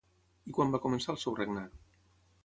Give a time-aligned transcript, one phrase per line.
[0.51, 1.77] I quan va començar el seu regnat?